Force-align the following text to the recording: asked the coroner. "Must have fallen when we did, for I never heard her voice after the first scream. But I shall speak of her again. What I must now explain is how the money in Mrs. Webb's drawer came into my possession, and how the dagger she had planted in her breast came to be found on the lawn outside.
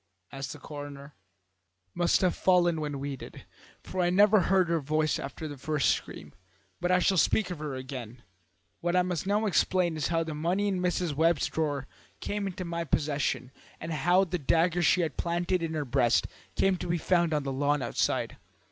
asked 0.31 0.51
the 0.51 0.57
coroner. 0.57 1.13
"Must 1.93 2.21
have 2.21 2.35
fallen 2.35 2.81
when 2.81 2.99
we 2.99 3.15
did, 3.15 3.45
for 3.83 4.01
I 4.01 4.09
never 4.09 4.39
heard 4.39 4.67
her 4.67 4.79
voice 4.79 5.19
after 5.19 5.47
the 5.47 5.59
first 5.59 5.91
scream. 5.91 6.33
But 6.79 6.89
I 6.89 6.97
shall 6.97 7.17
speak 7.17 7.51
of 7.51 7.59
her 7.59 7.75
again. 7.75 8.23
What 8.79 8.95
I 8.95 9.03
must 9.03 9.27
now 9.27 9.45
explain 9.45 9.95
is 9.95 10.07
how 10.07 10.23
the 10.23 10.33
money 10.33 10.67
in 10.67 10.79
Mrs. 10.81 11.13
Webb's 11.13 11.45
drawer 11.45 11.85
came 12.19 12.47
into 12.47 12.65
my 12.65 12.83
possession, 12.83 13.51
and 13.79 13.93
how 13.93 14.23
the 14.23 14.39
dagger 14.39 14.81
she 14.81 15.01
had 15.01 15.17
planted 15.17 15.61
in 15.61 15.75
her 15.75 15.85
breast 15.85 16.25
came 16.55 16.77
to 16.77 16.87
be 16.87 16.97
found 16.97 17.31
on 17.31 17.43
the 17.43 17.53
lawn 17.53 17.83
outside. 17.83 18.37